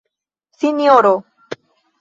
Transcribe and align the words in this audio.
sinjoro 0.57 1.13